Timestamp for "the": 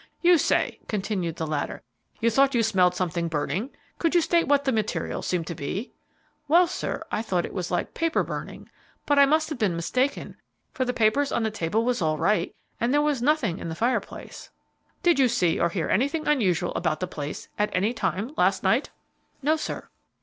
1.35-1.45, 4.65-4.71, 10.85-10.91, 11.43-11.51, 13.69-13.75, 16.99-17.05